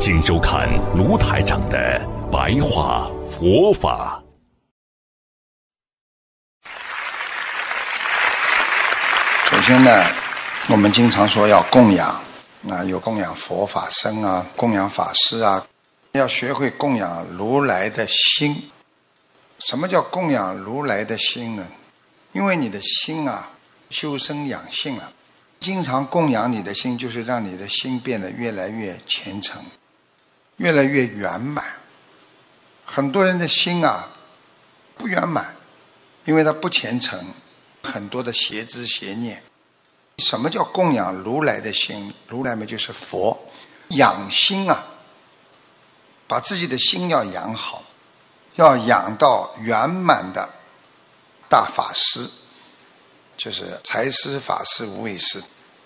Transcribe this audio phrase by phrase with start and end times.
[0.00, 2.00] 请收看卢台长的
[2.32, 4.18] 白话佛法。
[9.44, 9.90] 首先呢，
[10.70, 12.18] 我们经常说要供养，
[12.70, 15.66] 啊，有供养佛法僧啊，供养法师啊，
[16.12, 18.70] 要学会供养如来的心。
[19.58, 21.66] 什么叫供养如来的心呢？
[22.32, 23.50] 因为你的心啊，
[23.90, 25.12] 修身养性了，
[25.60, 29.62] 经常供养你的心，就是让你的心变得越来越虔诚。
[30.60, 31.64] 越来越圆满，
[32.84, 34.06] 很多人的心啊
[34.98, 35.56] 不圆满，
[36.26, 37.18] 因为他不虔诚，
[37.82, 39.42] 很多的邪知邪念。
[40.18, 42.12] 什么叫供养如来的心？
[42.28, 43.34] 如来嘛就是佛，
[43.88, 44.84] 养心啊，
[46.28, 47.82] 把自己的心要养好，
[48.56, 50.46] 要养到圆满的
[51.48, 52.28] 大法师，
[53.34, 55.42] 就是财师、法师、无畏师。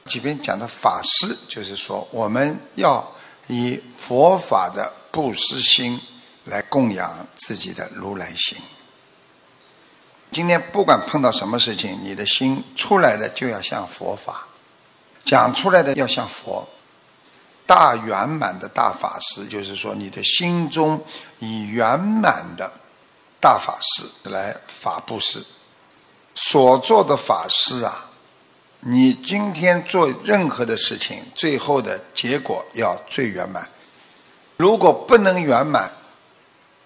[0.07, 3.09] 这边讲的法师，就是说我们要。
[3.47, 6.01] 以佛法的布施心
[6.45, 8.59] 来供养自己的如来心。
[10.31, 14.47] 今天不管碰到什么事情，你的心出来的就要像佛法，
[15.25, 16.69] 讲出来的要像佛。
[17.67, 21.03] 大圆满的大法师，就是说你的心中
[21.39, 22.71] 以圆满的
[23.41, 25.43] 大法师来法布施，
[26.35, 28.11] 所做的法师啊。
[28.87, 33.67] 你今天做任何的事情，最后的结果要最圆满。
[34.59, 35.91] 如果不能圆满，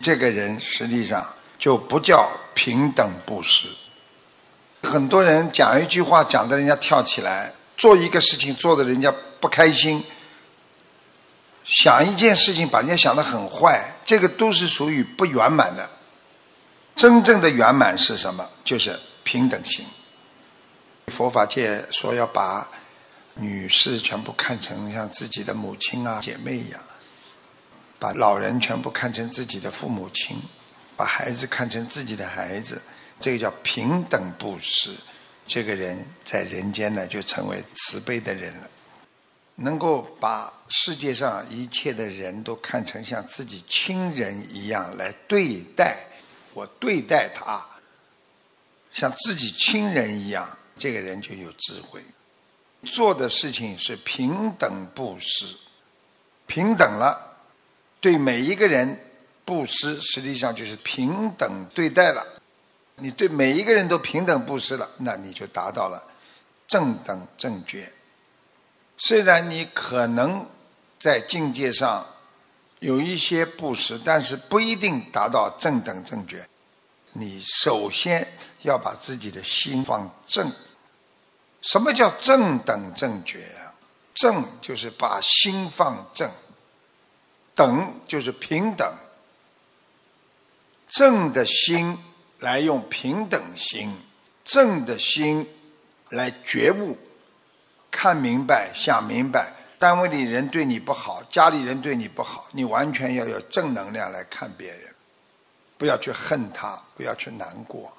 [0.01, 1.27] 这个人实际上
[1.59, 3.67] 就不叫平等布施。
[4.85, 10.01] 很多人讲一句话，讲的人家跳起来；做一个事情，做的人家不开心；
[11.65, 15.91] 想一件事情，把人家想得很坏，这个都是属于不圆满的。
[16.95, 18.49] 真正的圆满是什么？
[18.63, 19.85] 就是平等心。
[21.09, 22.69] 佛法界说要把
[23.35, 26.81] 女士全部看成像自己的母亲啊、姐妹一样，
[27.99, 30.37] 把老人全部看成自己的父母亲，
[30.97, 32.83] 把孩子看成自己的孩子，
[33.21, 34.95] 这个叫平等布施。
[35.47, 38.69] 这个人在人间呢，就成为慈悲的人了，
[39.55, 45.97] 能够把世界上一切的人都看成像自己亲人一样来对待，
[46.53, 47.65] 我对待他
[48.93, 50.58] 像自己亲人一样。
[50.79, 52.01] 这个人就有智慧，
[52.85, 55.57] 做的事情是平等布施，
[56.47, 57.37] 平等了，
[58.01, 58.99] 对每一个人
[59.45, 62.25] 布施，实际上就是平等对待了。
[62.97, 66.03] 你对每一个人都平等布施了，那你就达到了
[66.67, 67.93] 正等正觉。
[68.97, 70.45] 虽然你可能
[70.99, 72.07] 在境界上
[72.81, 76.49] 有一些布施，但是不一定达到正等正觉。
[77.13, 78.27] 你首先
[78.63, 80.53] 要把自己的心放正。
[81.61, 83.75] 什么叫正等正觉啊？
[84.15, 86.29] 正就是把心放正，
[87.55, 88.93] 等就是平等。
[90.89, 91.99] 正的心
[92.39, 93.95] 来用平等心，
[94.45, 95.47] 正的心
[96.09, 96.97] 来觉悟，
[97.91, 99.53] 看明白、想明白。
[99.79, 104.93] 单位里人对你不好，家里人对你不好，你完全要有正能量来看别人，
[105.77, 107.93] 不要去恨他，不要去难过。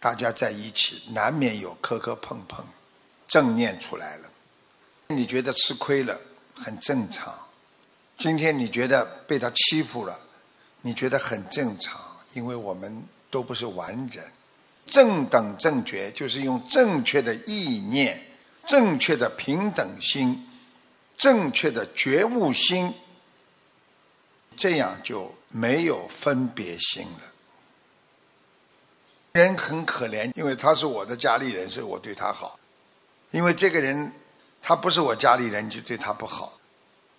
[0.00, 2.64] 大家在一起，难免有磕磕碰碰，
[3.28, 4.30] 正念出来了。
[5.08, 6.18] 你觉得吃亏了，
[6.54, 7.38] 很正常。
[8.18, 10.18] 今天你觉得被他欺负了，
[10.80, 12.00] 你觉得很正常，
[12.32, 14.24] 因为我们都不是完人。
[14.86, 18.20] 正等正觉，就是用正确的意念、
[18.66, 20.48] 正确的平等心、
[21.16, 22.92] 正确的觉悟心，
[24.56, 27.29] 这样就没有分别心了。
[29.32, 32.58] 人很可怜，因为他是我的家里人，所以我对他好。
[33.30, 34.12] 因为这个人
[34.60, 36.58] 他不是我家里人，就对他不好。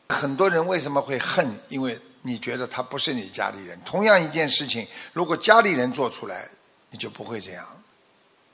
[0.10, 1.50] 很多人为什么会恨？
[1.70, 3.80] 因为你觉得他不是你家里人。
[3.86, 6.50] 同样一件事情，如果家里人做出来，
[6.90, 7.66] 你就不会这样。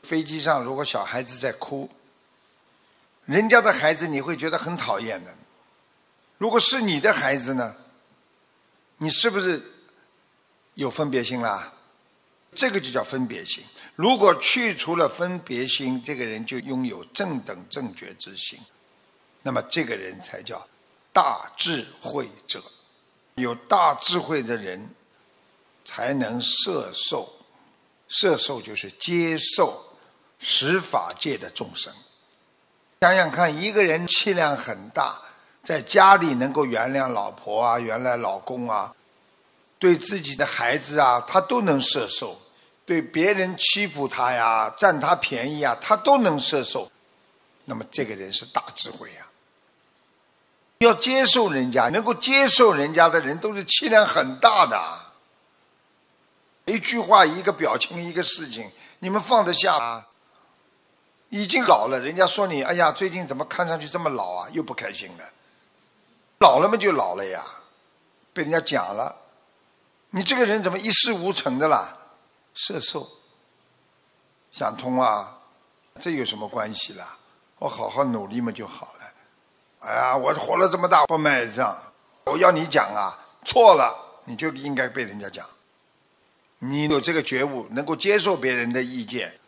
[0.04, 1.90] 飞机上如果小孩子在哭，
[3.26, 5.34] 人家的孩子你会觉得很讨厌的。
[6.38, 7.76] 如果是你的孩子呢？
[9.00, 9.64] 你是不是
[10.76, 11.74] 有分别心啦？
[12.58, 13.64] 这个就叫分别心。
[13.96, 18.60] 如果去除了分别心，这个人就拥有正等正觉之心。
[19.44, 20.68] 那么这个人才叫
[21.14, 22.62] 大智慧者。
[23.36, 24.90] 有大智慧的人
[25.86, 27.32] 才能摄受，
[28.08, 29.80] 摄受就是接受
[30.40, 31.94] 十法界的众生。
[33.02, 35.22] 想想看，一个人气量很大，
[35.64, 38.96] 在家里能够原谅老婆啊、原来老公啊，
[39.78, 42.36] 对自己的孩子啊，他都能摄受；
[42.88, 46.90] 对别人欺负他呀、占他便宜啊，他都能摄受。
[47.66, 49.28] 那么这个人是大智慧呀！
[50.78, 54.80] 要接受人家，能够接受人家的人，都是气量很大的。
[56.64, 60.06] 一句话、一个表情、一个事情，你们放得下吗？
[61.28, 64.48] 已经老了，人家说你，哎呀，最近怎么看上去这么老啊？
[64.54, 65.26] 又不开心了。
[66.40, 67.44] 老了嘛就老了呀，
[68.32, 69.14] 被人家讲了，
[70.12, 71.97] 你这个人怎么一事无成的啦？
[72.58, 73.08] 色受，
[74.52, 75.38] 想通啊，
[76.00, 77.18] 这有什么关系啦？
[77.60, 79.12] 我好好努力嘛就好了。
[79.80, 81.78] 哎呀，我活了这么大不卖账，
[82.26, 83.96] 我要你讲啊，错了
[84.26, 85.48] 你就应该被人家讲。
[86.60, 89.40] 你有这个觉悟，能够接受别人的意见。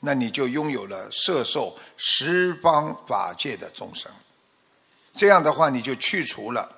[0.00, 4.12] 那你就拥有了摄受十方法界的众生，
[5.14, 6.70] 这样的话你就去除了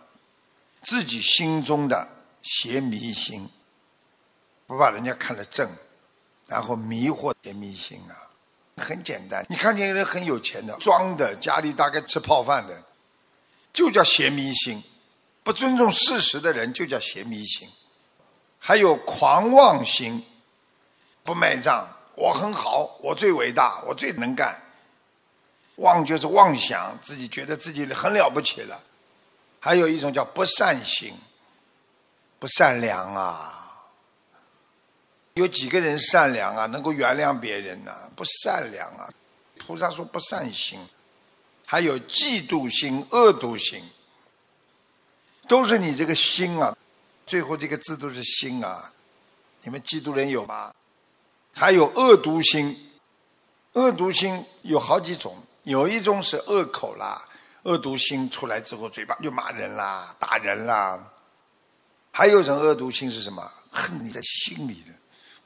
[0.83, 2.09] 自己心中的
[2.43, 3.49] 邪迷心，
[4.67, 5.71] 不把人家看得正，
[6.47, 8.15] 然后迷惑邪迷心啊，
[8.83, 9.45] 很简单。
[9.49, 12.83] 你看见人很有钱的，装的，家里大概吃泡饭的，
[13.73, 14.81] 就叫邪迷心；
[15.43, 17.69] 不尊重事实的人就叫邪迷心，
[18.59, 20.25] 还有狂妄心，
[21.23, 21.87] 不卖账。
[22.17, 24.59] 我很好，我最伟大，我最能干。
[25.77, 28.83] 妄就是妄想，自己觉得自己很了不起了。
[29.61, 31.15] 还有一种叫不善心，
[32.39, 33.53] 不善良啊。
[35.37, 37.93] 有几个人善良啊，能够原谅别人呢？
[38.17, 39.13] 不善良啊。
[39.59, 40.79] 菩萨说不善心，
[41.67, 43.83] 还有嫉妒心、恶毒心，
[45.47, 46.75] 都是你这个心啊。
[47.27, 48.91] 最后这个字都是心啊。
[49.63, 50.73] 你们嫉妒人有吗？
[51.55, 52.91] 还有恶毒心，
[53.73, 57.29] 恶毒心有好几种，有一种是恶口啦，
[57.65, 60.99] 恶毒心出来之后，嘴巴就骂人啦、打人啦。
[62.11, 63.53] 还有一种恶毒心是什么？
[63.71, 64.95] 恨你在心里的，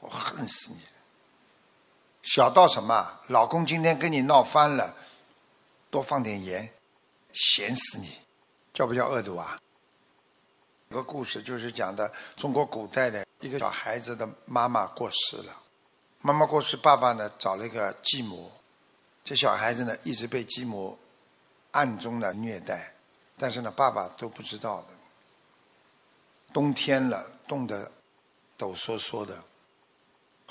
[0.01, 0.79] 我恨死你。
[2.23, 3.19] 小到什么？
[3.27, 4.95] 老公今天跟你闹翻了，
[5.89, 6.71] 多放点盐，
[7.33, 8.19] 咸死你，
[8.73, 9.59] 叫不叫恶毒啊？
[10.89, 15.57] 有个故事就是讲的中国古代的一个小孩子的妈妈过世了。
[16.19, 18.51] 妈妈过世，爸爸呢找了一个继母，
[19.23, 20.97] 这小孩子呢一直被继母
[21.71, 22.93] 暗中的虐待，
[23.37, 24.87] 但是呢爸爸都不知道的。
[26.53, 27.91] 冬天了，冻得
[28.57, 29.41] 抖嗦嗦的。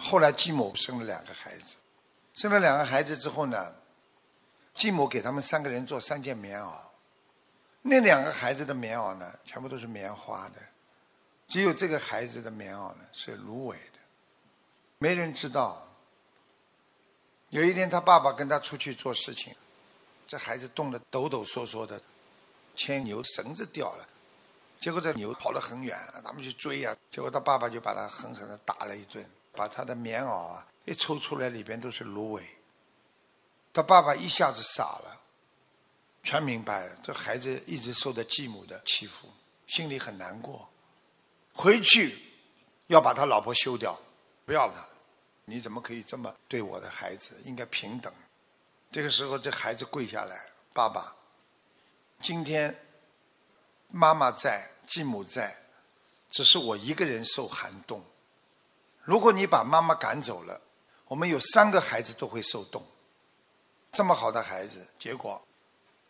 [0.00, 1.76] 后来继母生了两个孩子，
[2.34, 3.74] 生了两个孩子之后呢，
[4.74, 6.72] 继母给他们三个人做三件棉袄，
[7.82, 10.56] 那两个孩子的棉袄呢全部都是棉花的，
[11.46, 13.98] 只有这个孩子的棉袄呢是芦苇的。
[14.98, 15.86] 没人知道。
[17.50, 19.52] 有一天，他爸爸跟他出去做事情，
[20.24, 22.00] 这孩子冻得抖抖嗦嗦的，
[22.76, 24.08] 牵牛绳子掉了，
[24.78, 29.28] 结果这牛跑了很远，他们去追呀，结果他爸爸就把他狠狠的打了一顿，
[29.60, 32.42] 把他的棉袄啊一抽出来，里边都是芦苇。
[33.74, 35.20] 他爸爸一下子傻了，
[36.22, 39.28] 全明白了，这孩子一直受着继母的欺负，
[39.66, 40.66] 心里很难过，
[41.52, 42.18] 回去
[42.86, 44.00] 要把他老婆休掉，
[44.46, 44.82] 不要他。
[45.44, 47.36] 你怎么可以这么对我的孩子？
[47.44, 48.10] 应该平等。
[48.90, 51.14] 这个时候，这孩子跪下来：“爸爸，
[52.18, 52.74] 今天
[53.88, 55.54] 妈妈在，继母在，
[56.30, 58.02] 只是我一个人受寒冻。
[59.02, 60.60] 如果你把妈妈赶走了，
[61.06, 62.84] 我们有三个孩子都会受冻。
[63.92, 65.40] 这么好的孩子，结果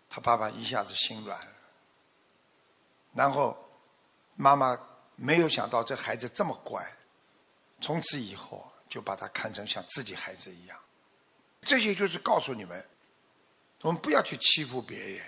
[0.09, 1.52] 他爸爸一下子心软了。
[3.14, 3.56] 然后
[4.37, 4.78] 妈妈
[5.16, 6.85] 没有想到这孩子这么乖，
[7.80, 10.76] 从此以后。”就把他看成像自己孩子一样，
[11.62, 12.85] 这些就是告诉你们，
[13.82, 15.25] 我们不要去欺负别人，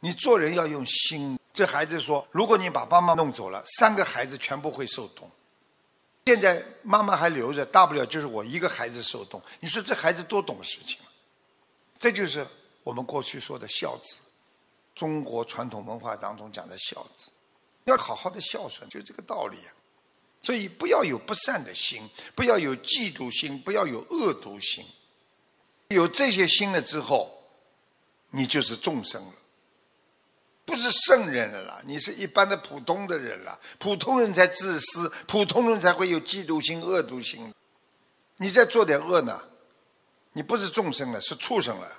[0.00, 1.38] 你做人要用心。
[1.52, 5.30] 这孩子说：“如果你把妈妈弄走了，三个孩子全部会受冻。
[6.28, 9.40] 现在妈妈还留着，大不了就是我一个孩子受冻。
[9.60, 10.98] 你说这孩子多懂事情？
[11.98, 12.46] 这就是
[12.82, 14.18] 我们过去说的孝子，
[14.94, 17.30] 中国传统文化当中讲的孝子，
[17.84, 19.56] 要好好的孝顺，就这个道理。”
[20.44, 24.84] 所以不要有不善的心，不要有嫉妒心，不要有恶毒心。
[25.88, 27.42] 有这些心了之后，
[28.32, 29.32] 你就是众生了，
[30.80, 33.58] 是圣人了啦，你是一般的普通的人了。
[33.78, 37.52] 普通人才自私，普通人才会有嫉妒心、恶毒心。
[38.36, 39.40] 你再做点恶呢，
[40.32, 41.90] 你不是众生了，是畜生了。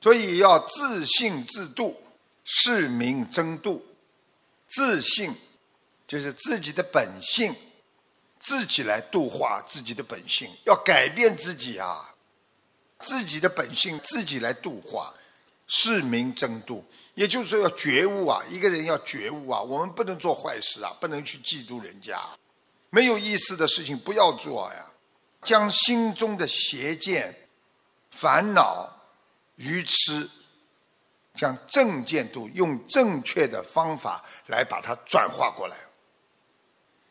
[0.00, 2.00] 所以要自信自度，
[2.44, 3.84] 是名真度。
[4.68, 5.34] 自信
[6.06, 7.54] 就是自己的本性，
[8.40, 12.14] 自己来度化自己的本性，要改变自己啊，
[13.00, 15.12] 自己的本性自己来度化，
[15.66, 22.20] 是民争度，也就是说要觉悟啊，一个人要觉悟啊，我们不能做坏事啊，不能去嫉妒人家，
[22.90, 24.86] 没有意思的事情不要做呀，
[25.42, 27.34] 将心中的邪见、
[28.10, 28.90] 烦恼、
[29.56, 30.28] 愚痴。
[31.38, 35.76] 将正见度用正确的方法来把它转化过来。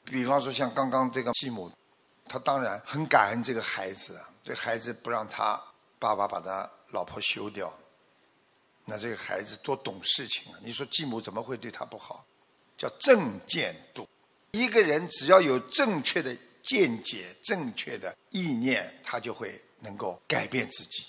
[0.04, 1.72] 比方说，像刚刚这个继母，
[2.28, 5.62] 他当然很感恩这个孩子，这孩子不让他
[6.00, 7.72] 爸爸把他老婆休掉，
[8.86, 10.60] 那这个孩子多懂事情啊！
[10.64, 12.26] 你说继母怎么会对他不好？
[12.78, 14.08] 叫正见度。
[14.52, 21.06] 一个人只要有正确的见解、正确的意念，他就会能够改变自己。